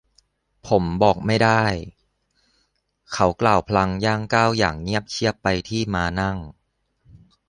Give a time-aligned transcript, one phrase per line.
[0.67, 1.63] ผมบอกไม่ได้
[3.13, 6.37] เขากล่าวพลางย่างก้าวอย่างเงียบเชียบไปที่ม้านั่ง